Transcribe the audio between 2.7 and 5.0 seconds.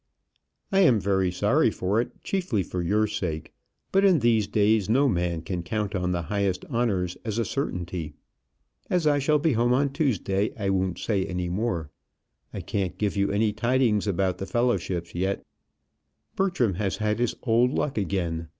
your sake; but in these days